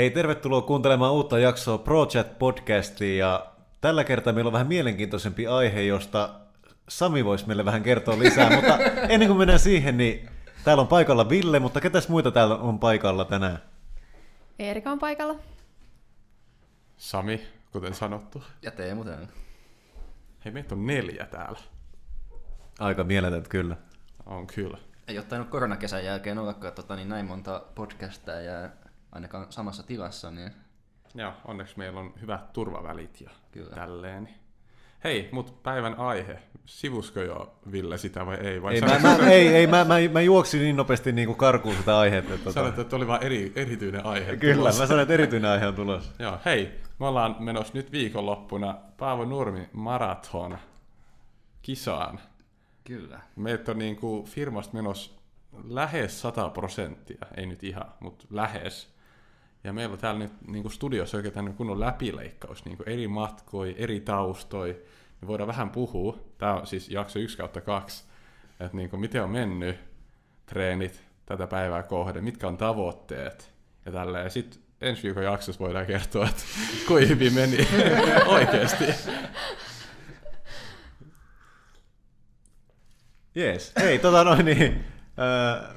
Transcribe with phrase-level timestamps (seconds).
[0.00, 3.46] Hei, tervetuloa kuuntelemaan uutta jaksoa ProChat podcastiin ja
[3.80, 6.40] tällä kertaa meillä on vähän mielenkiintoisempi aihe, josta
[6.88, 8.78] Sami voisi meille vähän kertoa lisää, mutta
[9.08, 10.28] ennen kuin mennään siihen, niin
[10.64, 13.58] täällä on paikalla Ville, mutta ketäs muita täällä on paikalla tänään?
[14.58, 15.34] Eerika on paikalla.
[16.96, 18.42] Sami, kuten sanottu.
[18.62, 19.28] Ja Teemu täällä.
[20.44, 21.58] Hei, meitä on neljä täällä.
[22.78, 23.76] Aika mieletöntä kyllä.
[24.26, 24.78] On kyllä.
[25.08, 28.70] Ei ole tainnut koronakesän jälkeen ollakaan tota, niin näin monta podcastia ja
[29.12, 30.50] ainakaan samassa tilassa, niin
[31.14, 33.74] Ja onneksi meillä on hyvät turvavälit ja Kyllä.
[33.76, 34.28] tälleen.
[35.04, 36.38] Hei, mut päivän aihe.
[36.66, 38.62] Sivusko jo Ville sitä vai ei?
[38.62, 41.36] Vai Ei, mä, sanoit- mä, ei, ei, mä, mä, mä juoksin niin nopeasti niin kuin
[41.38, 42.34] karkuun sitä aihetta.
[42.34, 44.36] Että, Sanoit, tota, että oli vain eri, erityinen aihe.
[44.36, 44.80] kyllä, tulossa.
[44.82, 46.12] mä sanoin, että erityinen aihe on tulossa.
[46.18, 50.58] Joo, hei, me ollaan menossa nyt viikonloppuna Paavo Nurmi marathon
[51.62, 52.20] kisaan.
[52.84, 53.20] kyllä.
[53.36, 55.10] Meitä on niin kuin firmasta menossa
[55.64, 58.94] lähes 100 prosenttia, ei nyt ihan, mutta lähes.
[59.64, 63.74] Ja meillä täällä nyt niin kuin studiossa oikein tämmöinen kunnon läpileikkaus, niin kuin eri matkoi,
[63.78, 64.82] eri taustoi.
[65.20, 68.04] Me voidaan vähän puhua, tämä on siis jakso 1 kautta 2,
[68.60, 69.76] että niin kuin miten on mennyt
[70.46, 73.54] treenit tätä päivää kohden, mitkä on tavoitteet
[73.86, 74.24] ja tälleen.
[74.24, 76.42] Ja sitten ensi viikon jaksossa voidaan kertoa, että
[76.88, 77.68] kuinka hyvin meni
[78.26, 78.84] oikeasti.
[83.34, 83.72] Jees.
[83.80, 84.84] Hei, tota noin niin.
[85.18, 85.74] Äh,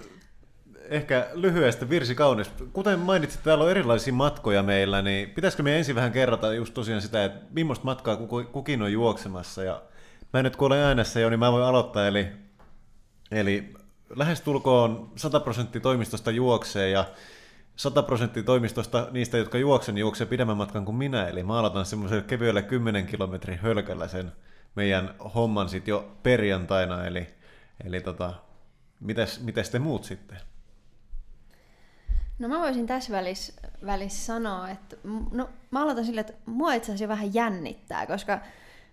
[0.93, 2.51] ehkä lyhyesti virsi kaunis.
[2.73, 7.01] Kuten mainitsit, täällä on erilaisia matkoja meillä, niin pitäisikö me ensin vähän kerrata just tosiaan
[7.01, 8.17] sitä, että millaista matkaa
[8.51, 9.63] kukin on juoksemassa.
[9.63, 9.81] Ja
[10.33, 12.07] mä nyt kun olen äänessä jo, niin mä voin aloittaa.
[12.07, 12.27] Eli,
[13.31, 13.73] eli
[14.15, 17.05] lähestulkoon 100 prosenttia toimistosta juoksee ja
[17.75, 21.27] 100 prosenttia toimistosta niistä, jotka juoksen, niin juoksee pidemmän matkan kuin minä.
[21.27, 24.31] Eli mä aloitan semmoisella kevyellä 10 kilometrin hölkällä sen
[24.75, 27.05] meidän homman sitten jo perjantaina.
[27.05, 27.27] Eli,
[27.85, 28.33] eli tota,
[28.99, 30.52] mitäs, mitäs te muut sitten?
[32.39, 33.53] No mä voisin tässä välissä,
[33.85, 34.97] välissä sanoa, että
[35.31, 38.39] no, mä aloitan sille, että mua itse asiassa vähän jännittää, koska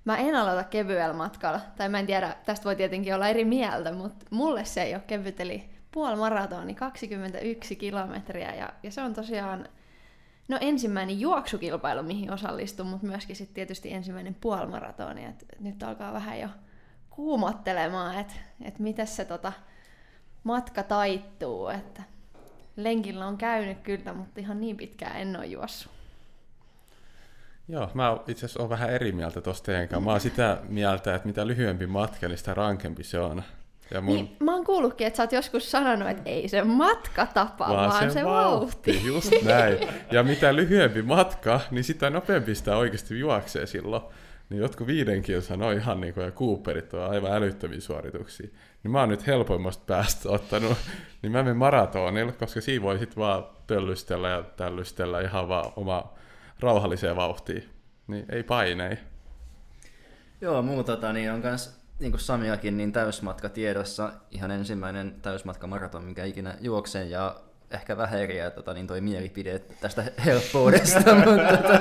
[0.04, 1.60] mä en aloita kevyellä matkalla.
[1.76, 5.02] Tai mä en tiedä, tästä voi tietenkin olla eri mieltä, mutta mulle se ei ole
[5.06, 8.54] kevyt, eli puoli maratoni, 21 kilometriä.
[8.54, 9.68] Ja, ja se on tosiaan
[10.48, 15.24] no ensimmäinen juoksukilpailu, mihin osallistun, mutta myöskin sitten tietysti ensimmäinen puolimaratoni.
[15.24, 16.48] Et nyt alkaa vähän jo
[17.10, 19.52] kuumottelemaan, että et miten se tota,
[20.44, 21.68] matka taittuu.
[21.68, 22.02] Että
[22.76, 25.92] lenkillä on käynyt kyllä, mutta ihan niin pitkään en ole juossut.
[27.68, 30.04] Joo, mä itse asiassa olen vähän eri mieltä tuosta teidän kanssa.
[30.04, 33.42] Mä oon sitä mieltä, että mitä lyhyempi matka, niin sitä rankempi se on.
[33.90, 37.26] Ja mun, Niin, mä oon kuullutkin, että sä oot joskus sanonut, että ei se matka
[37.26, 39.06] tapa, vaan, vaan se, vauhti.
[39.06, 39.78] Just näin.
[40.10, 44.02] Ja mitä lyhyempi matka, niin sitä nopeampi sitä oikeasti juoksee silloin.
[44.50, 48.48] Niin jotkut viiden kilsan on ihan niin kuin, ja Cooperit on aivan älyttömiä suorituksia.
[48.82, 50.78] Niin mä oon nyt helpoimmasta päästä ottanut,
[51.22, 56.12] niin mä menen maratonille, koska siinä voi sitten vaan pöllystellä ja tällystellä ihan vaan oma
[56.60, 57.68] rauhalliseen vauhtiin.
[58.06, 58.96] Niin ei painei.
[60.40, 64.12] Joo, muu tota, niin on kans, niin kuin Samiakin, niin täysmatka tiedossa.
[64.30, 67.36] Ihan ensimmäinen täysmatka maraton, minkä ikinä juoksen, ja
[67.70, 71.80] ehkä vähän eriä tota, niin toi mielipide tästä helppoudesta, mutta tota,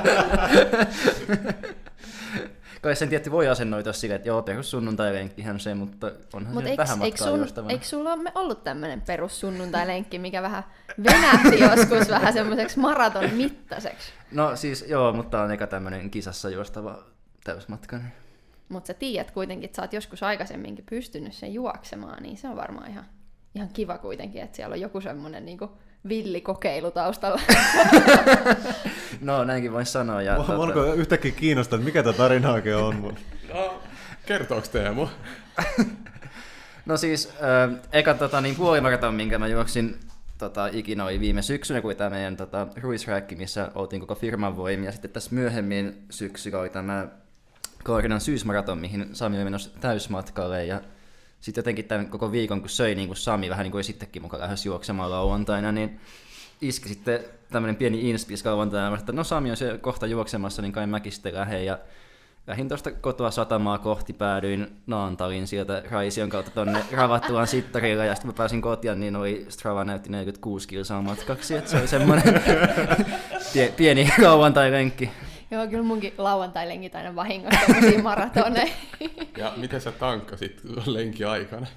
[2.82, 6.72] kai sen tietty voi asennoitua silleen, että joo, perus sunnuntai-lenkkihän se, mutta onhan Mutta se
[6.72, 7.72] eikö, vähän matkaa sun, juostavana.
[7.72, 10.64] eikö sulla ole ollut tämmöinen perus sunnuntai-lenkki, mikä vähän
[11.04, 14.12] venähti joskus vähän semmoiseksi maraton mittaiseksi?
[14.32, 17.04] No siis joo, mutta on eka tämmönen kisassa juostava
[17.44, 18.00] täysmatka.
[18.70, 22.56] Mutta sä tiedät kuitenkin, että sä oot joskus aikaisemminkin pystynyt sen juoksemaan, niin se on
[22.56, 23.06] varmaan ihan,
[23.56, 25.72] ihan kiva kuitenkin, että siellä on joku semmoinen niinku
[26.10, 27.42] villikokeilu taustalla.
[29.22, 30.22] No näinkin voisi sanoa.
[30.22, 32.96] Ja, Mua tota- mua alkoi yhtäkkiä kiinnostaa, että mikä tämä tarina oikein on.
[32.96, 33.22] Mutta...
[33.54, 33.82] No,
[34.26, 35.08] kertooks Teemu?
[36.86, 40.00] No siis, äh, eka tota, niin puolimaraton, minkä mä juoksin
[40.38, 44.92] tota, ikinä oli viime syksynä, kun tämä meidän tota, ruisräkki, missä oltiin koko firman voimia.
[44.92, 47.08] Sitten tässä myöhemmin syksyllä oli tämä
[47.84, 50.66] Koorinan syysmaraton, mihin Sami oli menossa täysmatkalle.
[50.66, 50.82] Ja
[51.40, 54.42] sitten jotenkin tämän koko viikon, kun söi niin kuin Sami, vähän niin kuin sittenkin mukaan
[54.42, 56.00] lähes juoksemaan lauantaina, niin
[56.62, 57.20] iski sitten
[57.52, 61.34] tämmöinen pieni inspis lauantaina, että no Sami on se kohta juoksemassa, niin kai mäkin sitten
[61.34, 61.66] lähden.
[61.66, 61.80] Ja
[62.48, 68.32] lähdin tuosta kotoa satamaa kohti, päädyin Naantalin sieltä Raision kautta tonne Ravattulan sittarille, ja sitten
[68.32, 72.42] mä pääsin kotiin, niin oli Strava näytti 46 kilsaa matkaksi, että se oli semmoinen
[73.54, 75.10] pie- pieni lauantai-lenkki.
[75.52, 77.60] Joo, kyllä munkin lauantai-lenkit aina vahingossa
[78.04, 78.74] maratoneja.
[79.38, 81.68] Ja miten sä tankkasit lenki aikana?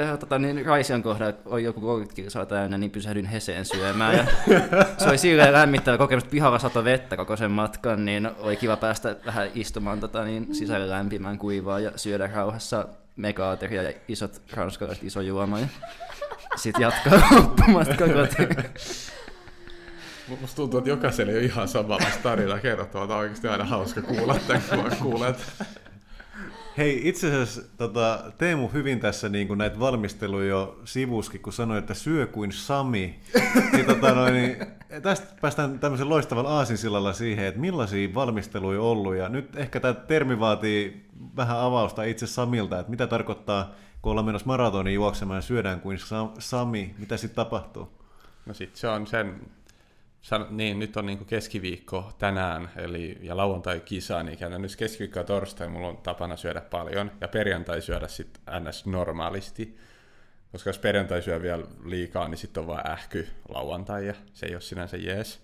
[0.00, 4.16] Ö, Tota, niin Raision kohdalla oli joku 30 kilsaa täynnä, niin pysähdyin Heseen syömään.
[4.16, 4.24] Ja
[4.98, 8.76] se oli silleen lämmittävä kokemus, että pihalla sato vettä koko sen matkan, niin oli kiva
[8.76, 15.04] päästä vähän istumaan tota, niin sisällä lämpimään kuivaa ja syödä rauhassa megaateria ja isot ranskalaiset,
[15.04, 15.60] iso juoma.
[15.60, 15.66] Ja
[16.56, 18.48] sitten jatkaa loppumatka kotiin.
[20.28, 23.06] Musta tuntuu, että jokaiselle ei ole ihan samanlaista tarinaa kerrottavaa.
[23.06, 25.36] Tämä on oikeasti aina hauska kuulla, tämän, kun kuulet.
[26.78, 31.78] Hei, itse asiassa tota, Teemu hyvin tässä niin kuin näitä valmisteluja jo sivuskin, kun sanoi,
[31.78, 33.20] että syö kuin Sami.
[33.72, 34.56] niin, tota, noin, niin,
[35.02, 39.16] tästä päästään tämmöisen loistavan aasinsillalla siihen, että millaisia valmisteluja on ollut.
[39.16, 41.06] Ja nyt ehkä tämä termi vaatii
[41.36, 45.98] vähän avausta itse Samilta, että mitä tarkoittaa, kun ollaan menossa maratonin juoksemaan ja syödään kuin
[46.38, 47.92] Sami, mitä sitten tapahtuu?
[48.46, 49.40] No sitten se on sen
[50.24, 55.24] San, niin, nyt on niin keskiviikko tänään, eli ja lauantai kisa, niin käytännössä keskiviikko ja
[55.24, 58.86] torstai mulla on tapana syödä paljon, ja perjantai syödä sitten ns.
[58.86, 59.78] normaalisti.
[60.52, 64.54] Koska jos perjantai syö vielä liikaa, niin sitten on vaan ähky lauantai, ja se ei
[64.54, 65.40] ole sinänsä jees.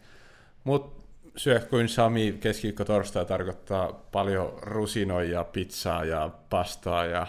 [0.65, 1.03] Mutta
[1.37, 7.26] syö kuin Sami keskiviikko torstai tarkoittaa paljon rusinoja, pizzaa ja pastaa ja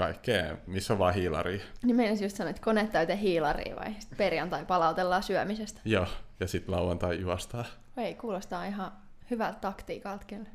[0.00, 1.62] kaikkea, missä on vaan hiilari.
[1.82, 5.80] Niin meinasin just sanoa, että kone täyteen hiilaria vai sitten perjantai palautellaan syömisestä.
[5.84, 6.06] Joo,
[6.40, 7.64] ja sitten lauantai juostaa.
[7.96, 8.92] Ei, kuulostaa ihan
[9.30, 10.48] hyvältä taktiikalta kyllä.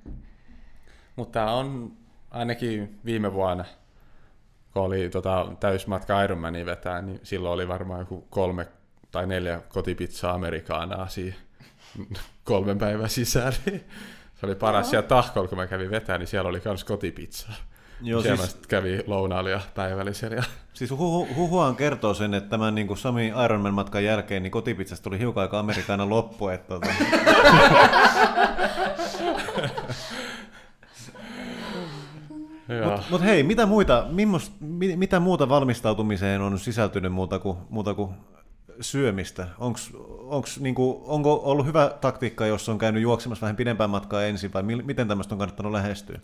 [1.16, 1.94] Mutta on
[2.32, 3.66] ainakin viime vuonna,
[4.74, 8.68] kun oli tota, täysmatka Ironmanin vetää, niin silloin oli varmaan joku kolme
[9.12, 11.36] tai neljä kotipizzaa amerikaanaa siinä
[12.44, 13.54] kolmen päivän sisään.
[13.54, 14.90] se oli paras.
[14.90, 17.56] Siellä tahkolla, kun mä kävin vetää, niin siellä oli myös kotipizzaa.
[18.02, 20.44] Joo, Siellä siis, kävi lounaalla ja päivällisellä.
[20.74, 25.20] Siis huhu, huhuaan kertoo sen, että tämän niin kuin Sami Ironman-matkan jälkeen niin kotipizzasta tuli
[25.20, 26.48] hiukan aika amerikana loppu.
[26.48, 26.88] Että, tota...
[32.84, 34.52] Mutta mut hei, mitä, muita, mimmos,
[34.96, 38.10] mitä muuta valmistautumiseen on sisältynyt muuta kuin, muuta kuin
[38.82, 39.48] syömistä?
[39.58, 44.54] Onks, onks, niinku, onko ollut hyvä taktiikka, jos on käynyt juoksemassa vähän pidempään matkaa ensin,
[44.54, 46.20] vai miten tämmöistä on kannattanut lähestyä?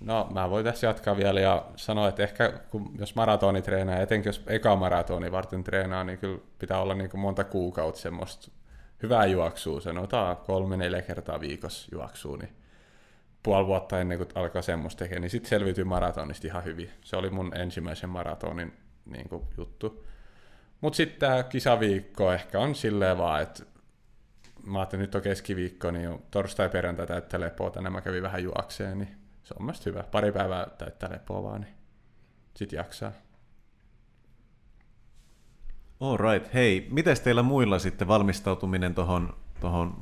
[0.00, 4.28] No, mä voin tässä jatkaa vielä ja sanoa, että ehkä kun, jos maratoni treenaa, etenkin
[4.28, 8.50] jos eka maratoni varten treenaa, niin kyllä pitää olla niin kuin monta kuukautta semmoista
[9.02, 12.52] hyvää juoksua, sanotaan kolme-neljä kertaa viikossa juoksua, niin
[13.42, 16.90] puoli vuotta ennen kuin alkaa semmoista tekemään, niin sitten selviytyy maratonista ihan hyvin.
[17.00, 18.72] Se oli mun ensimmäisen maratonin
[19.04, 20.06] niin kuin, juttu.
[20.80, 23.62] Mutta sitten tämä kisaviikko ehkä on silleen vaan, että
[24.66, 28.98] mä ajattelin, nyt on keskiviikko, niin torstai perjantai täyttä lepoa, tänään mä kävin vähän juokseen,
[28.98, 30.02] niin se on mielestäni hyvä.
[30.02, 31.74] Pari päivää täyttää lepoa vaan, niin
[32.56, 33.12] sit jaksaa.
[36.00, 36.54] All right.
[36.54, 39.96] Hei, miten teillä muilla sitten valmistautuminen tuohon tohon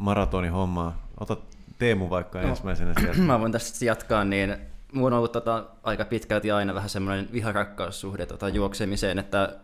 [0.53, 0.95] hommaan?
[1.21, 1.37] Ota
[1.79, 3.21] Teemu vaikka no, ensimmäisenä sieltä.
[3.21, 4.57] Mä voin tästä jatkaa, niin
[4.93, 9.57] mulla on ollut tota, aika pitkälti aina vähän semmoinen viharakkaussuhde tota, juoksemiseen, että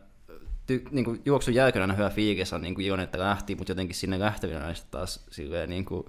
[0.67, 3.71] ty, niin kuin, juoksun jälkeen on hyvä fiilis, on niin kuin iloinen, että lähti, mutta
[3.71, 6.07] jotenkin sinne lähtevänä on taas silleen, niin kuin,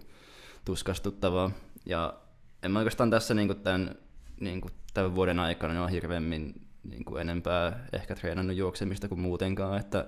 [0.65, 1.51] tuskastuttavaa.
[1.85, 2.13] Ja
[2.63, 3.95] en mä oikeastaan tässä niin tämän,
[4.39, 4.61] niin
[4.93, 10.07] tämän vuoden aikana ole hirveämmin niin enempää ehkä treenannut juoksemista kuin muutenkaan, että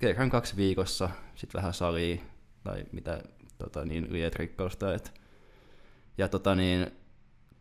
[0.00, 2.16] kerran kaksi viikossa, sitten vähän salia
[2.64, 3.22] tai mitä
[3.58, 4.94] tota, niin, lietrikkausta.
[4.94, 5.20] Et,
[6.18, 6.90] ja tota, niin,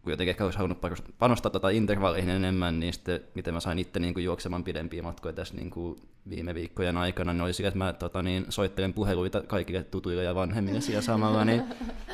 [0.04, 0.82] kun jotenkin ehkä olisi halunnut
[1.20, 5.34] panostaa tota intervalleihin enemmän, niin sitten miten mä sain itse niin kuin juoksemaan pidempiä matkoja
[5.34, 9.42] tässä niin kuin viime viikkojen aikana, niin oli sillä, että mä tota, niin, soittelen puheluita
[9.42, 11.64] kaikille tutuille ja vanhemmille siellä samalla, niin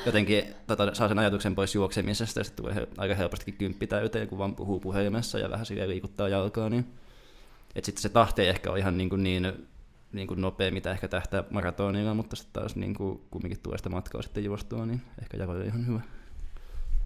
[0.06, 4.38] jotenkin tota, saa sen ajatuksen pois juoksemisesta, ja sitten tulee aika helpostikin kymppi täyteen, kun
[4.38, 6.86] vaan puhuu puhelimessa ja vähän sille liikuttaa jalkaa, niin
[7.76, 9.54] että sitten se tahti ei ehkä ole ihan niin, kuin niin,
[10.12, 13.90] niin kuin nopea, mitä ehkä tähtää maratonilla, mutta sitten taas niin kuin, kumminkin tulee sitä
[13.90, 16.02] matkaa sitten juostua, niin ehkä jaloille ihan hyvä.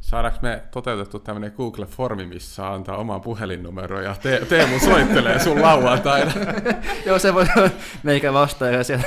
[0.02, 6.32] Saadaanko me toteutettu tämmöinen Google-formi, missä antaa oman puhelinnumero ja te- Teemu soittelee sun lauantaina?
[7.06, 7.70] Joo, se voi olla
[8.04, 9.04] meikä vastaaja siellä.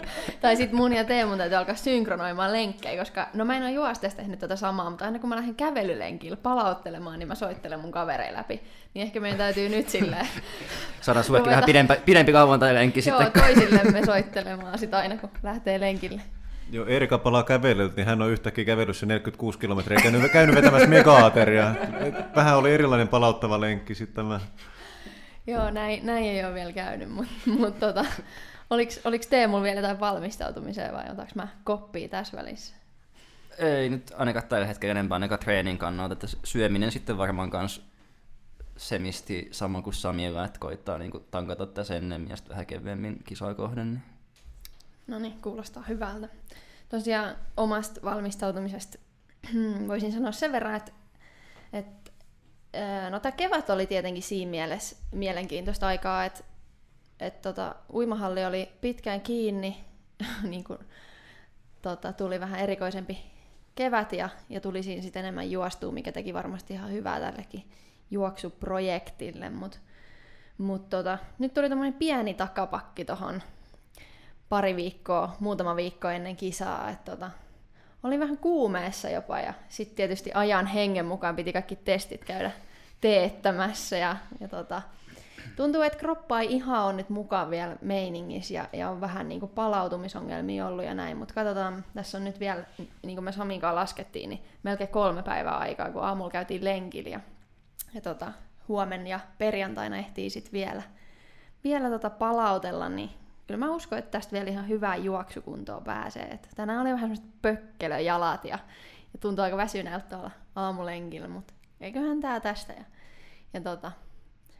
[0.40, 4.16] tai sitten mun ja Teemu täytyy alkaa synkronoimaan lenkkejä, koska no mä en ole juosteessa
[4.18, 8.38] tehnyt tätä samaa, mutta aina kun mä lähden kävelylenkille palauttelemaan, niin mä soittelen mun kavereille
[8.38, 8.62] läpi.
[8.94, 10.26] Niin ehkä meidän täytyy nyt silleen...
[11.00, 13.30] Saadaan sullekin vähän pidempi, pidempi lauantai-lenkki sitten.
[13.34, 16.22] Joo, toisillemme soittelemaan sit aina kun lähtee lenkille.
[16.70, 21.74] Joo, Erika palaa kävelyltä, niin hän on yhtäkkiä kävellyt 46 kilometriä, käynyt, käynyt vetämässä megaateria.
[22.36, 24.40] Vähän oli erilainen palauttava lenkki sitten tämä.
[25.46, 28.04] Joo, näin, näin ei ole vielä käynyt, mutta mut, tota,
[28.70, 32.74] oliko, Teemulla vielä jotain valmistautumiseen vai otanko mä koppia tässä välissä?
[33.58, 37.82] Ei nyt ainakaan tällä hetkellä enempää ainakaan treenin kannalta, että syöminen sitten varmaan kans
[38.76, 43.54] semisti sama kuin Samilla, että koittaa niin tankata tässä ennemmin ja sitten vähän kevyemmin kisaa
[43.54, 44.02] kohden.
[45.08, 46.28] No niin, kuulostaa hyvältä.
[46.88, 48.98] Tosiaan omasta valmistautumisesta
[49.88, 50.92] voisin sanoa sen verran, että,
[51.72, 52.10] että
[53.10, 56.44] no tämä kevät oli tietenkin siinä mielessä mielenkiintoista aikaa, että,
[57.20, 59.84] että tota, uimahalli oli pitkään kiinni,
[60.50, 60.78] niin kuin,
[61.82, 63.18] tota, tuli vähän erikoisempi
[63.74, 67.70] kevät ja, ja tuli siinä sitten enemmän juostua, mikä teki varmasti ihan hyvää tällekin
[68.10, 69.78] juoksuprojektille, mutta
[70.58, 73.42] mut tota, nyt tuli tämmöinen pieni takapakki tuohon
[74.48, 76.90] pari viikkoa, muutama viikko ennen kisaa.
[76.90, 77.30] Että tota,
[78.02, 82.50] oli vähän kuumeessa jopa ja sitten tietysti ajan hengen mukaan piti kaikki testit käydä
[83.00, 84.82] teettämässä ja, ja tota,
[85.56, 89.40] tuntuu, että kroppa ei ihan ole nyt mukaan vielä meiningissä ja, ja on vähän niin
[89.40, 92.64] kuin palautumisongelmia ollut ja näin, mutta katsotaan, tässä on nyt vielä,
[93.02, 97.20] niin kuin me Saminkaan laskettiin, niin melkein kolme päivää aikaa, kun aamulla käytiin lenkillä ja,
[97.94, 98.32] ja tota,
[98.68, 100.82] huomen ja perjantaina ehtii sitten vielä,
[101.64, 103.10] vielä tota palautella, niin
[103.48, 106.22] kyllä mä uskon, että tästä vielä ihan hyvää juoksukuntoa pääsee.
[106.22, 108.58] Et tänään oli vähän semmoiset pökkelöjalat ja,
[109.12, 112.72] ja tuntuu aika väsyneeltä tuolla aamulenkillä, mutta eiköhän tää tästä.
[112.72, 112.84] Ja,
[113.54, 113.92] ja tota,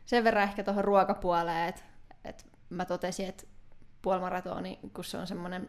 [0.06, 1.82] sen verran ehkä tuohon ruokapuoleen, että
[2.24, 3.46] et mä totesin, että
[4.02, 5.68] puolimaratoni, kun se on semmoinen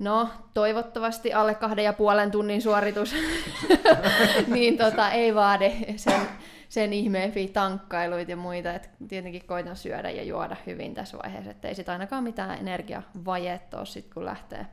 [0.00, 3.14] No, toivottavasti alle kahden ja puolen tunnin suoritus,
[4.54, 6.20] niin tota, ei vaade sen,
[6.68, 8.74] sen ihmeempiä tankkailuita ja muita.
[8.74, 13.86] Et tietenkin koitan syödä ja juoda hyvin tässä vaiheessa, ettei sit ainakaan mitään energiavajetta ole
[13.86, 14.66] sit, kun lähtee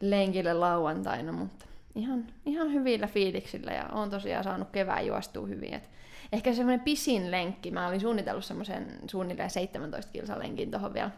[0.00, 5.74] lenkille lauantaina, mutta ihan, ihan hyvillä fiiliksillä ja on tosiaan saanut kevään juostua hyvin.
[5.74, 5.90] Et
[6.32, 11.10] ehkä semmoinen pisin lenkki, mä olin suunnitellut semmoisen suunnilleen 17 kilsan lenkin tuohon vielä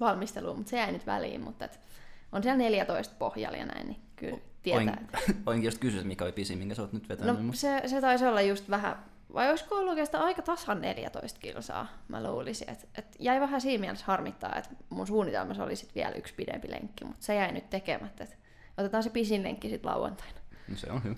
[0.00, 1.80] valmisteluun, mutta se jäi nyt väliin, mutta et
[2.32, 5.06] on siellä 14 pohjalla ja näin, niin kyllä tietää.
[5.14, 7.46] Oin, oinkin just kysyä, mikä oli pisin, minkä sä oot nyt vetänyt.
[7.46, 8.96] No se, se taisi olla just vähän,
[9.34, 12.70] vai olisiko ollut oikeastaan aika tasan 14 kilsaa, mä luulisin.
[12.70, 16.70] Et, et jäi vähän siinä mielessä harmittaa, että mun suunnitelmassa oli sit vielä yksi pidempi
[16.70, 18.24] lenkki, mutta se jäi nyt tekemättä.
[18.24, 18.38] Et
[18.78, 20.38] otetaan se pisin lenkki sitten lauantaina.
[20.68, 21.16] No se on hyvä.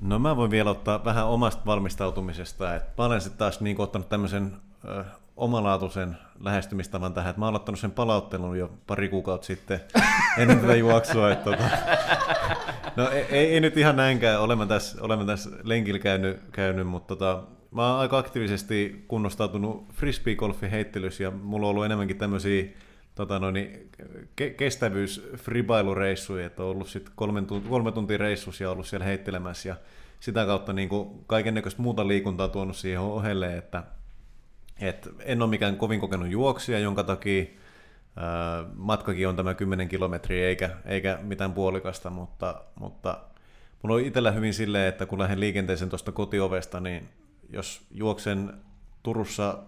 [0.00, 4.08] No mä voin vielä ottaa vähän omasta valmistautumisesta, että mä olen sitten taas niin ottanut
[4.08, 4.56] tämmöisen
[5.38, 9.80] omalaatuisen lähestymistavan tähän, mä oon aloittanut sen palauttelun jo pari kuukautta sitten
[10.38, 11.30] ennen tätä juoksua.
[11.30, 11.64] Että, tota,
[12.96, 17.16] no ei, ei, ei, nyt ihan näinkään, olemme tässä, olemme tässä lenkillä käynyt, käynyt mutta
[17.16, 22.64] tota, mä oon aika aktiivisesti kunnostautunut frisbee-golfin heittelyssä ja mulla on ollut enemmänkin tämmöisiä
[23.14, 23.90] tota noin,
[24.40, 29.06] ke- kestävyys fribailureissuja, että on ollut sitten kolme, tunti, kolme tuntia reissussa ja ollut siellä
[29.06, 29.76] heittelemässä ja
[30.20, 30.88] sitä kautta niin
[31.26, 33.82] kaiken näköistä muuta liikuntaa tuonut siihen ohelle, että
[34.80, 37.44] et en ole mikään kovin kokenut juoksija, jonka takia
[38.16, 43.18] ää, matkakin on tämä 10 kilometriä eikä, eikä mitään puolikasta, mutta, mutta
[43.82, 47.08] mulla on itsellä hyvin silleen, että kun lähden liikenteeseen tuosta kotiovesta, niin
[47.50, 48.52] jos juoksen
[49.02, 49.58] Turussa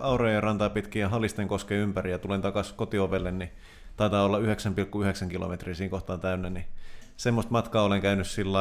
[0.00, 3.50] Aurajoen rantaa pitkin ja Halisten koske ympäri ja tulen takaisin kotiovelle, niin
[3.96, 6.64] taitaa olla 9,9 kilometriä siinä kohtaa täynnä, niin
[7.16, 8.60] semmoista matkaa olen käynyt sillä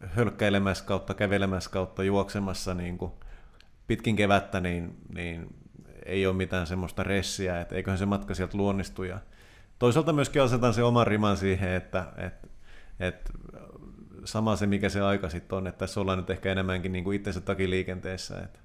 [0.00, 3.12] hölkkäilemässä kautta, kävelemässä kautta, juoksemassa niin kuin
[3.86, 5.54] pitkin kevättä, niin, niin
[6.06, 9.02] ei ole mitään semmoista ressiä, että eiköhän se matka sieltä luonnistu.
[9.02, 9.18] Ja
[9.78, 12.48] toisaalta myöskin asetan se oman riman siihen, että, että,
[13.00, 13.32] että
[14.24, 17.16] sama se, mikä se aika sitten on, että tässä ollaan nyt ehkä enemmänkin niin kuin
[17.16, 18.40] itsensä takiliikenteessä.
[18.40, 18.58] Että,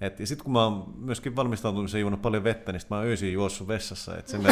[0.00, 1.32] et, ja sitten kun mä oon myöskin
[1.92, 4.18] ja juonut paljon vettä, niin mä oon öisin juossut vessassa.
[4.18, 4.42] Et sen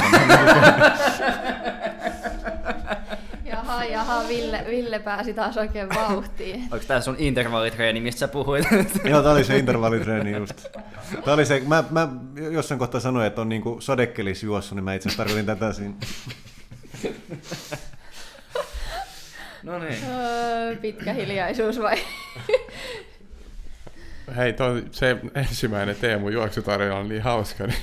[3.87, 6.63] jaha, jaha, Ville, Ville pääsi taas oikein vauhtiin.
[6.73, 8.65] Onko tämä sun intervallitreeni, mistä sä puhuit?
[9.11, 10.67] Joo, tämä oli se intervallitreeni just.
[11.25, 12.09] Tää oli se, mä, mä
[12.51, 15.95] jossain kohtaa sanoin, että on niinku sadekkelis juossut, niin mä itse asiassa tarkoitin tätä siinä.
[19.63, 19.99] no niin.
[20.81, 21.97] Pitkä hiljaisuus vai?
[24.37, 27.79] Hei, toi, se ensimmäinen Teemu juoksutarina on niin hauska, niin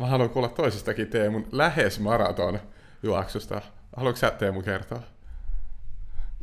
[0.00, 2.58] mä haluan kuulla toisestakin Teemun lähes maraton
[3.02, 3.60] juoksusta.
[3.96, 5.02] Haluatko sä Teemu kertoa?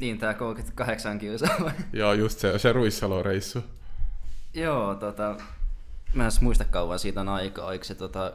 [0.02, 1.72] Niin, tää 38 kilsaa?
[1.94, 3.64] Joo, just se, se Ruissalo-reissu.
[4.54, 5.36] Joo, tota,
[6.14, 8.34] mä en muista kauan siitä on aikaa, oliko se tota,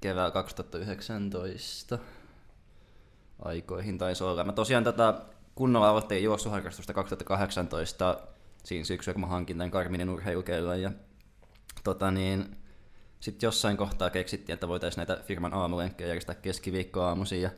[0.00, 1.98] kevää 2019
[3.42, 4.44] aikoihin taisi olla.
[4.44, 5.20] Mä tosiaan tota,
[5.54, 8.18] kunnolla aloittelin juoksuharrastusta 2018
[8.64, 10.82] siinä syksyllä, kun mä hankin tämän Karminin urheilukellon.
[10.82, 10.92] Ja
[11.84, 12.56] tota niin,
[13.20, 17.42] sitten jossain kohtaa keksittiin, että voitaisiin näitä firman aamulenkkejä järjestää keskiviikkoaamuisin.
[17.42, 17.50] Ja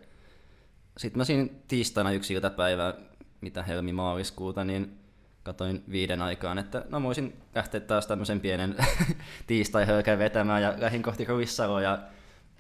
[0.96, 2.94] sitten mä siinä tiistaina yksi iltapäivä,
[3.40, 4.99] mitä helmi-maaliskuuta, niin
[5.42, 8.76] katoin viiden aikaan, että no voisin lähteä taas tämmöisen pienen
[9.46, 9.87] tiistai
[10.18, 11.99] vetämään ja lähdin kohti Ruissaloa ja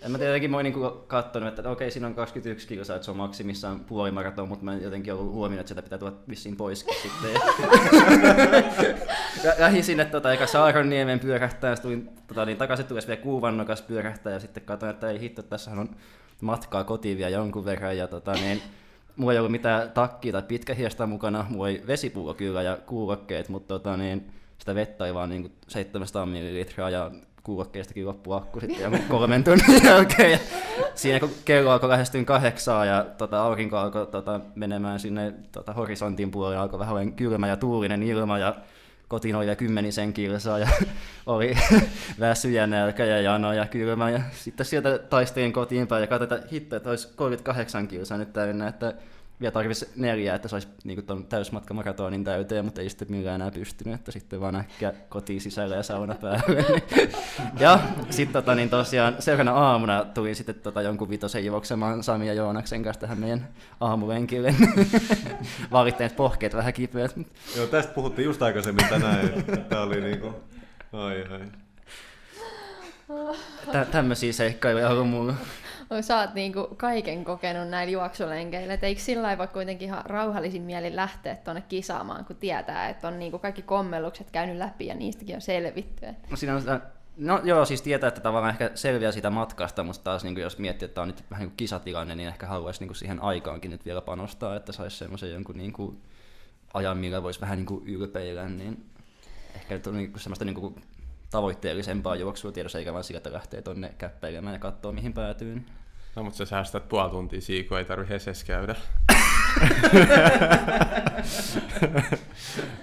[0.04, 3.16] en mä tietenkin mä niinku katsonut, että okei, siinä on 21 kilsaa, että se on
[3.16, 7.40] maksimissaan puolimaraton, mutta mä jotenkin ollut huomioon, että sitä pitää tuoda vissiin poiskin sitten.
[9.58, 14.40] Lähin sinne tota, eka Saaronniemen pyörähtää, tulin tota, niin, takaisin tulisi vielä Kuuvannokas pyörähtää, ja
[14.40, 15.96] sitten katsoin, että ei hitto, tässä on
[16.40, 18.62] matkaa kotiin vielä jonkun verran, ja tota, niin,
[19.16, 23.74] mulla ei ollut mitään takkia tai pitkähiestä mukana, mulla oli vesipullo kyllä ja kuulokkeet, mutta
[23.74, 27.10] tota, niin, sitä vettä oli vaan niin 700 millilitraa ja
[27.42, 30.30] kuulokkeistakin loppu akku sitten kolmen tunnin jälkeen.
[30.30, 30.38] Ja
[30.94, 36.30] siinä kun kello alkoi lähestyä kahdeksaa ja tota, aurinko alkoi tota, menemään sinne tota, horisontin
[36.30, 38.54] puolelle, alkoi vähän kylmä ja tuulinen ilma ja
[39.12, 40.68] kotiin oli vielä kymmenisen kilsaa ja
[41.26, 41.54] oli
[42.20, 44.10] väsy ja nälkä ja jano ja kylmä.
[44.10, 48.32] Ja sitten sieltä taistelin kotiin päin ja katsoin, että hitto, että olisi 38 kilsaa nyt
[48.32, 48.94] täynnä, että
[49.42, 53.94] vielä tarvitsisi neljä, että saisi niin tuon täysmatkamaratonin täyteen, mutta ei sitten millään enää pystynyt,
[53.94, 56.64] että sitten vaan äkkiä kotiin sisällä ja sauna päälle.
[57.60, 57.78] ja
[58.10, 62.82] sitten tota, niin tosiaan seuraavana aamuna tuli sitten tota, jonkun vitosen juoksemaan Sami ja Joonaksen
[62.82, 63.48] kanssa tähän meidän
[63.80, 64.54] aamulenkille.
[65.72, 67.16] Valitteet pohkeet vähän kipeät.
[67.56, 70.34] Joo, tästä puhuttiin just aikaisemmin tänään, että tämä oli niinku,
[70.92, 71.40] ai ai.
[73.72, 75.34] Tä, tämmöisiä seikkailuja on ollut mulla.
[76.00, 80.96] Sä oot niinku kaiken kokenut näillä juoksulenkeillä, et eikö sillä voi kuitenkin ihan rauhallisin mielin
[80.96, 85.40] lähteä tuonne kisaamaan, kun tietää, että on niinku kaikki kommellukset käynyt läpi ja niistäkin on
[85.40, 86.06] selvitty.
[86.30, 86.80] No, siinä on sitä,
[87.16, 90.86] no joo, siis tietää, että tavallaan ehkä selviää sitä matkasta, mutta taas niin jos miettii,
[90.86, 93.84] että on nyt vähän niin kuin kisatilanne, niin ehkä haluaisi niin kuin siihen aikaankin nyt
[93.84, 96.02] vielä panostaa, että saisi semmoisen jonkun niin kuin
[96.74, 98.86] ajan, millä voisi vähän niin kuin ylpeillä, niin
[99.54, 100.82] ehkä nyt on niin kuin semmoista niin kuin
[101.30, 105.62] tavoitteellisempaa juoksua tiedossa, eikä vaan sillä, että lähtee tuonne käppäilemään ja katsoo, mihin päätyy.
[106.16, 108.74] No, mutta sä säästät puoli tuntia siikoa, ei tarvi Heses käydä.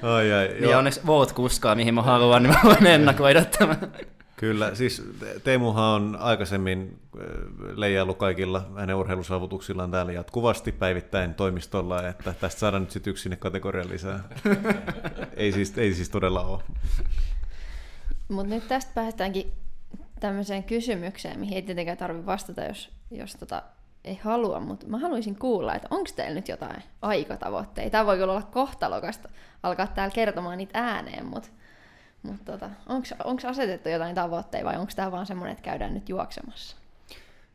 [0.01, 3.91] ai, ai, niin onneksi voit kuskaa, mihin mä haluan, niin mä voin ennakoida tämän.
[4.35, 5.03] Kyllä, siis
[5.43, 6.99] Teemuhan on aikaisemmin
[7.75, 13.35] leijaillut kaikilla hänen urheilusaavutuksillaan täällä jatkuvasti päivittäin toimistolla, että tästä saadaan nyt sitten yksi sinne
[13.35, 14.23] kategorian lisää.
[15.37, 16.61] ei, siis, ei siis todella ole.
[18.29, 19.51] Mutta nyt tästä päästäänkin
[20.19, 23.63] tämmöiseen kysymykseen, mihin ei tietenkään tarvitse vastata, jos, jos tota,
[24.03, 27.91] ei halua, mutta mä haluaisin kuulla, että onko teillä nyt jotain aikatavoitteita.
[27.91, 29.29] Tämä voi kyllä olla kohtalokasta
[29.63, 31.49] alkaa täällä kertomaan niitä ääneen, mutta
[32.23, 32.69] mut tota,
[33.25, 36.77] onko asetettu jotain tavoitteita vai onko tämä vaan semmoinen, että käydään nyt juoksemassa?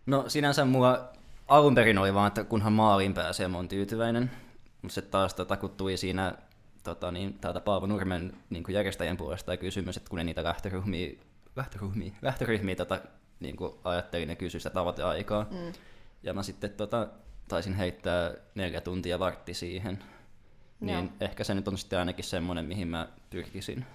[0.06, 1.08] No sinänsä mulla
[1.48, 4.30] alun perin oli vaan, että kunhan maaliin pääsee, mä oon tyytyväinen.
[4.82, 6.34] Mutta sitten taas tota, kun tuli siinä
[6.82, 11.12] tota, niin, täältä Paavo Nurmen niin järjestäjän puolesta kysymys, että kun ne niitä lähtöryhmiä
[11.56, 13.00] lähtöryhmiä, lähtöryhmiä tota,
[13.40, 15.46] niin kuin ajattelin ja kysyin sitä tavoiteaikaa.
[15.50, 15.72] Mm.
[16.22, 17.08] Ja mä sitten tota,
[17.48, 20.04] taisin heittää neljä tuntia vartti siihen.
[20.80, 21.08] Niin Joo.
[21.20, 23.86] ehkä se nyt on sitten ainakin semmoinen, mihin mä pyrkisin.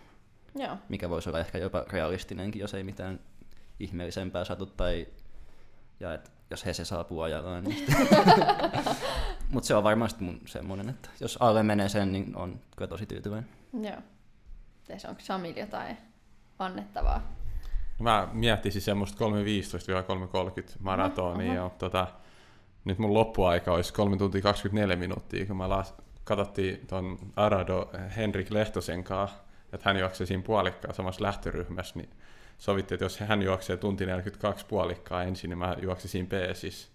[0.56, 0.78] Joo.
[0.90, 3.20] Mikä voisi olla ehkä jopa realistinenkin, jos ei mitään
[3.80, 4.66] ihmeellisempää satu.
[4.66, 5.08] Tai,
[6.00, 7.64] ja et, jos he se saapuu ajallaan.
[7.64, 7.86] Niin
[9.54, 13.06] Mutta se on varmasti mun semmoinen, että jos alle menee sen, niin on kyllä tosi
[13.06, 13.50] tyytyväinen.
[13.74, 14.02] Joo.
[14.88, 15.98] Tässä onko Samil jotain
[16.60, 17.39] annettavaa?
[18.00, 19.32] Mä miettisin semmoista 3.15-3.30
[20.80, 21.54] maratonia.
[21.54, 22.08] Ja, tota,
[22.86, 28.52] nyt mun loppuaika olisi 3 tuntia 24 minuuttia, kun mä las, katsottiin tuon Arado Henrik
[28.52, 29.38] Lehtosen kanssa,
[29.74, 32.10] että hän juoksee siinä puolikkaa samassa lähtöryhmässä, niin
[32.58, 36.90] sovittiin, että jos hän juoksee tunti 42 puolikkaa ensin, niin mä juoksisin PSissä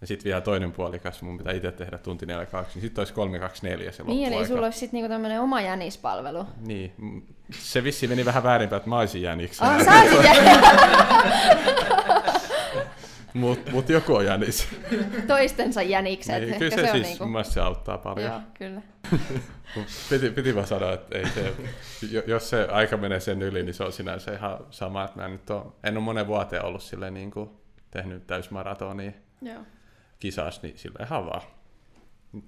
[0.00, 3.92] ja sitten vielä toinen puolikas, mun pitää itse tehdä tunti 42, niin sitten olisi 324
[3.92, 6.44] se Niin, eli sulla olisi sitten niinku tämmöinen oma jänispalvelu.
[6.66, 6.92] Niin,
[7.50, 9.64] se vissi meni vähän väärinpäin, että mä olisin jäniksi.
[9.64, 9.92] Oh, sä
[13.34, 14.68] Mut, mut joku on jänis.
[15.26, 16.40] Toistensa jänikset.
[16.40, 17.50] Niin, kyllä se, se siis, niinku...
[17.50, 18.30] se auttaa paljon.
[18.30, 18.82] Joo, kyllä.
[20.10, 21.54] piti, piti vaan sanoa, että ei se,
[22.26, 25.50] jos se aika menee sen yli, niin se on sinänsä ihan sama, että mä nyt
[25.50, 27.50] on, en ole monen vuoteen ollut silleen niin kuin
[27.90, 29.12] tehnyt täysmaratonia.
[29.42, 29.60] Joo
[30.18, 31.42] kisas, niin sillä ihan vaan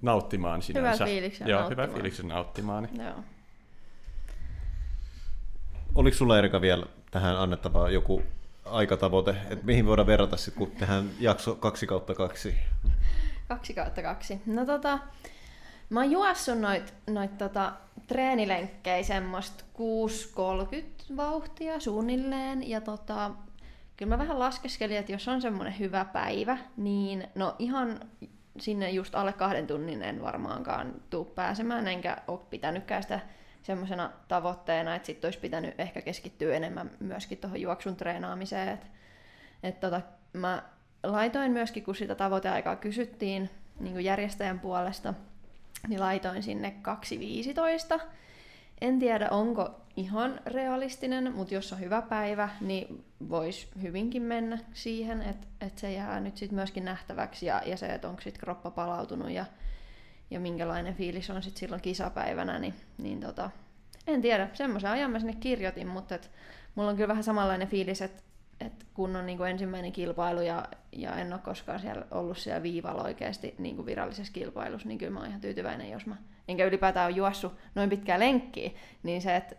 [0.01, 1.05] nauttimaan sinänsä.
[1.05, 1.87] Hyvä fiiliksen Joo, nauttimaan.
[1.87, 2.89] hyvä fiiliksen nauttimaan.
[2.97, 3.23] Joo.
[5.95, 8.23] Oliko sulla Erika vielä tähän annettavaa joku
[8.65, 12.55] aikatavoite, että mihin voidaan verrata sitten, kun tehdään jakso 2 kautta 2?
[13.47, 14.41] 2 kautta 2.
[14.45, 14.99] No tota,
[15.89, 17.73] mä oon juossut noit, noit tota,
[18.07, 19.63] treenilenkkejä semmoista
[21.11, 23.31] 6.30 vauhtia suunnilleen, ja tota,
[23.99, 27.99] kyllä mä vähän laskeskelin, että jos on semmoinen hyvä päivä, niin no ihan
[28.59, 33.19] sinne just alle kahden tunnin en varmaankaan tuu pääsemään, enkä ole pitänytkään sitä
[33.63, 38.69] semmoisena tavoitteena, että sitten olisi pitänyt ehkä keskittyä enemmän myöskin tuohon juoksun treenaamiseen.
[38.69, 38.87] Et,
[39.63, 40.01] et tota,
[40.33, 40.63] mä
[41.03, 45.13] laitoin myöskin, kun sitä tavoiteaikaa kysyttiin niin järjestäjän puolesta,
[45.87, 46.75] niin laitoin sinne
[47.97, 48.01] 2.15
[48.81, 55.21] en tiedä, onko ihan realistinen, mutta jos on hyvä päivä, niin voisi hyvinkin mennä siihen,
[55.21, 58.71] että et se jää nyt sitten myöskin nähtäväksi ja, ja se, että onko sitten kroppa
[58.71, 59.45] palautunut ja,
[60.31, 63.49] ja minkälainen fiilis on sitten silloin kisapäivänä, niin, niin tota,
[64.07, 66.31] en tiedä, semmoisen ajan mä sinne kirjoitin, mutta et,
[66.75, 68.23] mulla on kyllä vähän samanlainen fiilis, että
[68.59, 73.03] et kun on niinku ensimmäinen kilpailu ja, ja en ole koskaan siellä ollut siellä viivalla
[73.03, 76.15] oikeasti niinku virallisessa kilpailussa, niin kyllä mä oon ihan tyytyväinen, jos mä
[76.49, 78.71] enkä ylipäätään ole juossut noin pitkää lenkkiä,
[79.03, 79.55] niin se, että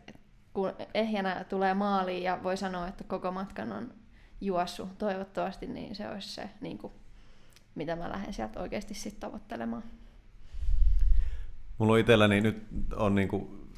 [0.54, 3.94] kun ehjänä tulee maaliin ja voi sanoa, että koko matkan on
[4.40, 6.92] juossut toivottavasti, niin se olisi se, niin kuin,
[7.74, 9.82] mitä mä lähden sieltä oikeasti sitten tavoittelemaan.
[11.78, 13.69] Mulla itselläni nyt on niin kuin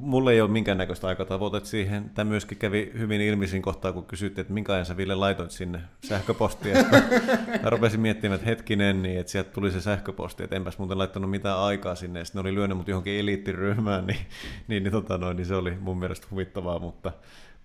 [0.00, 2.10] mulla ei ole minkäännäköistä aikatavoitetta siihen.
[2.10, 5.50] Tämä myöskin kävi hyvin ilmi siinä kohtaa, kun kysyttiin, että minkä ajan sä Ville laitoit
[5.50, 6.74] sinne sähköpostia.
[7.62, 11.30] Mä rupesin miettimään, että hetkinen, niin että sieltä tuli se sähköposti, että enpäs muuten laittanut
[11.30, 14.20] mitään aikaa sinne, sitten ne oli lyönyt mut johonkin eliittiryhmään, niin,
[14.68, 17.12] niin, niin, tota noin, niin se oli mun mielestä huvittavaa, mutta,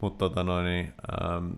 [0.02, 1.52] mutta tota noin, niin, ähm,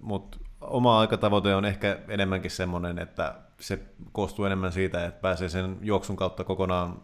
[0.00, 3.78] mutta oma aikatavoite on ehkä enemmänkin semmoinen, että se
[4.12, 7.02] koostuu enemmän siitä, että pääsee sen juoksun kautta kokonaan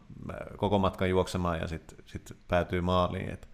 [0.57, 3.31] koko matkan juoksemaan ja sitten sit päätyy maaliin.
[3.31, 3.49] Et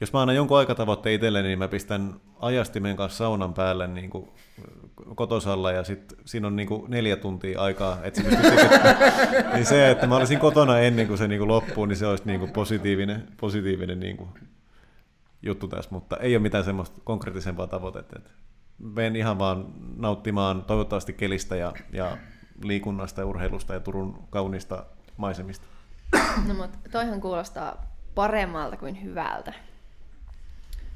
[0.00, 4.28] jos mä annan jonkun aikatavoitteen itselleni, niin mä pistän ajastimen kanssa saunan päälle niin kuin
[5.14, 8.52] kotosalla ja sitten siinä on niin kuin neljä tuntia aikaa etsimistä
[9.54, 12.24] niin se, että mä olisin kotona ennen kuin se niin kuin loppuu, niin se olisi
[12.26, 14.30] niin kuin positiivinen, positiivinen niin kuin
[15.42, 18.20] juttu tässä, mutta ei ole mitään semmoista konkreettisempaa tavoitetta.
[18.78, 22.16] Menen ihan vaan nauttimaan toivottavasti kelistä ja, ja
[22.62, 25.66] liikunnasta ja urheilusta ja Turun kaunista maisemista.
[26.46, 29.52] No mutta toihan kuulostaa paremmalta kuin hyvältä.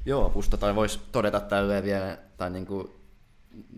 [0.05, 2.87] Joo, pusta tai voisi todeta tälleen vielä, tai niin kuin,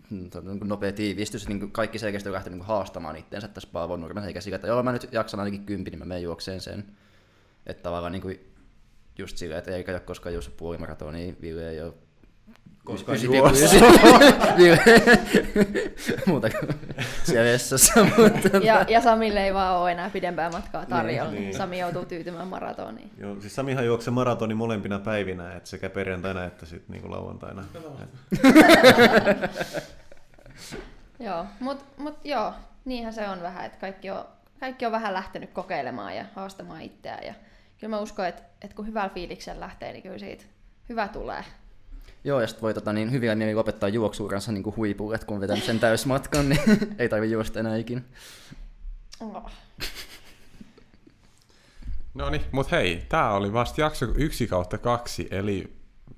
[0.10, 4.02] niin kuin nopea tiivistys, niin kuin kaikki selkeästi on lähtenyt niin haastamaan itseensä tässä Paavon
[4.02, 6.86] nurmessa, eikä sillä, että joo, mä nyt jaksan ainakin kympi, niin mä menen juokseen sen.
[7.66, 8.54] Että tavallaan niin kuin
[9.18, 11.94] just silleen, että eikä ole koskaan juossut puolimaratonia, Ville ei ole
[12.92, 13.76] koska juossa.
[16.28, 16.70] Muuta kuin
[17.24, 17.94] siellä vessassa.
[18.06, 18.58] Mutta...
[18.58, 21.32] Ja, ja Samille ei vaan ole enää pidempää matkaa tarjolla.
[21.32, 21.58] Niin, niin.
[21.58, 23.12] Sami joutuu tyytymään maratoniin.
[23.18, 27.64] Joo, siis Samihan juoksee maratoni molempina päivinä, että sekä perjantaina että sitten niinku lauantaina.
[31.28, 32.54] joo, mutta mut joo,
[32.86, 34.26] niinhän se on vähän, että kaikki on,
[34.60, 37.26] kaikki on vähän lähtenyt kokeilemaan ja haastamaan itseään.
[37.26, 37.34] Ja
[37.80, 40.44] kyllä mä uskon, että, että kun hyvällä fiiliksellä lähtee, niin kyllä siitä
[40.90, 41.44] hyvä tulee.
[42.24, 45.64] Joo, ja sitten voi tota, niin, hyviä mieli lopettaa juoksuuransa niin huipulle, että kun vetänyt
[45.64, 46.62] sen täysmatkan, niin
[47.00, 48.02] ei tarvitse juosta enää ikinä.
[49.20, 49.52] Oh.
[52.14, 55.74] No niin, mutta hei, tämä oli vasta jakso yksi kautta kaksi, eli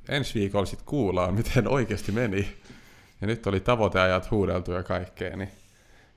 [0.10, 2.58] ensi viikolla sitten kuullaan, miten oikeasti meni.
[3.22, 5.52] Ja nyt oli tavoiteajat huudeltu ja kaikkea, niin,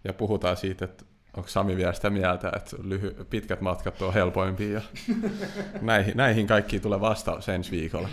[0.04, 1.04] ja puhutaan siitä, että
[1.36, 4.80] onko Sami vielä sitä mieltä, että lyhy- pitkät matkat on helpoimpia, ja
[5.80, 8.08] näihin, näihin kaikkiin tulee vastaus ensi viikolla.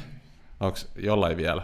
[0.64, 1.62] Onko jollain vielä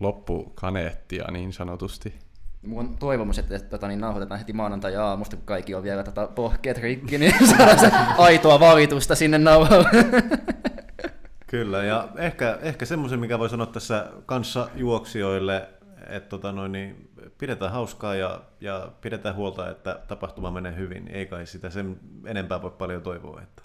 [0.00, 2.14] loppukaneettia niin sanotusti?
[2.62, 6.26] Mun on toivomus, että, että tota, niin nauhoitetaan heti maanantai-aamusta, kun kaikki on vielä tota,
[6.26, 9.88] pohkeet rikki, niin saadaan se aitoa valitusta sinne nauhalle.
[11.46, 15.68] Kyllä, ja ehkä, ehkä semmoisen, mikä voi sanoa tässä kanssa juoksijoille,
[16.06, 21.08] että tota noin, niin pidetään hauskaa ja, ja pidetään huolta, että tapahtuma menee hyvin.
[21.08, 23.42] Ei kai sitä sen enempää voi paljon toivoa.
[23.42, 23.62] Että,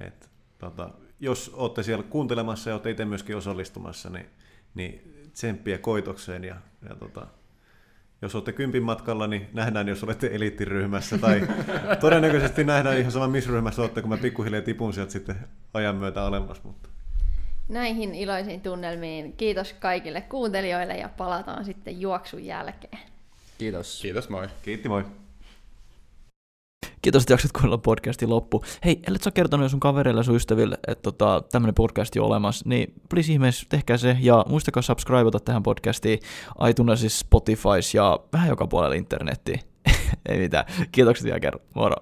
[0.00, 0.26] että,
[0.60, 4.26] tota, jos olette siellä kuuntelemassa ja olette itse myöskin osallistumassa, niin,
[4.74, 6.56] niin tsemppiä koitokseen ja,
[6.88, 7.26] ja tota,
[8.22, 11.48] jos olette kympin matkalla, niin nähdään, jos olette eliittiryhmässä, tai
[12.00, 15.36] todennäköisesti nähdään ihan sama, missä ryhmässä olette, kun mä pikkuhiljaa tipun sieltä sitten
[15.74, 16.64] ajan myötä alemmas.
[16.64, 16.88] Mutta.
[17.68, 22.98] Näihin iloisiin tunnelmiin kiitos kaikille kuuntelijoille ja palataan sitten juoksun jälkeen.
[23.58, 24.00] Kiitos.
[24.02, 24.48] Kiitos, moi.
[24.62, 25.04] Kiitti, moi.
[27.02, 28.64] Kiitos, että jaksat kuunnella podcastin loppu.
[28.84, 32.68] Hei, ellet sä kertonut sun kavereille ja sun ystäville, että tota, tämmönen podcast on olemassa,
[32.68, 36.18] niin please ihmeessä tehkää se ja muistakaa subscribeata tähän podcastiin
[36.68, 39.60] iTunesissa, Spotifys ja vähän joka puolella internettiin.
[40.28, 40.64] Ei mitään.
[40.92, 41.62] Kiitokset vielä kerran.
[41.74, 41.96] Moro.